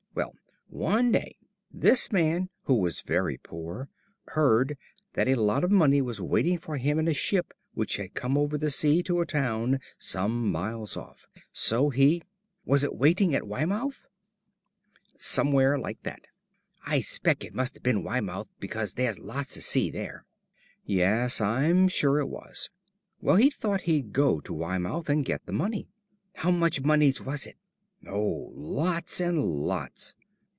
Well, 0.73 0.87
one 0.87 1.11
day 1.11 1.35
this 1.69 2.13
man, 2.13 2.49
who 2.63 2.75
was 2.75 3.01
very 3.01 3.37
poor, 3.37 3.89
heard 4.29 4.77
that 5.13 5.27
a 5.27 5.35
lot 5.35 5.65
of 5.65 5.69
money 5.71 6.01
was 6.01 6.21
waiting 6.21 6.57
for 6.59 6.77
him 6.77 6.97
in 6.97 7.09
a 7.09 7.13
ship 7.13 7.53
which 7.73 7.97
had 7.97 8.13
come 8.13 8.37
over 8.37 8.57
the 8.57 8.69
sea 8.69 9.03
to 9.03 9.19
a 9.19 9.25
town 9.25 9.79
some 9.97 10.49
miles 10.49 10.95
off. 10.95 11.27
So 11.51 11.89
he" 11.89 12.23
"Was 12.65 12.85
it 12.85 12.95
waiting 12.95 13.35
at 13.35 13.45
Weymouf?" 13.47 14.07
"Somewhere 15.17 15.77
like 15.77 16.01
that." 16.03 16.27
"I 16.87 16.99
spex 16.99 17.43
it 17.43 17.53
must 17.53 17.75
have 17.75 17.83
been 17.83 18.03
Weymouf, 18.03 18.47
because 18.61 18.93
there's 18.93 19.19
lots 19.19 19.57
of 19.57 19.63
sea 19.63 19.89
there." 19.91 20.25
"Yes, 20.85 21.41
I'm 21.41 21.89
sure 21.89 22.17
it 22.21 22.29
was. 22.29 22.69
Well, 23.21 23.35
he 23.35 23.49
thought 23.49 23.81
he'd 23.83 24.13
go 24.13 24.39
to 24.41 24.53
Weymouth 24.53 25.09
and 25.09 25.25
get 25.25 25.45
the 25.45 25.51
money." 25.53 25.89
"How 26.35 26.51
much 26.51 26.81
monies 26.81 27.21
was 27.21 27.45
it?" 27.45 27.57
"Oh, 28.07 28.53
lots 28.55 29.19
and 29.19 29.37
lots." 29.41 30.15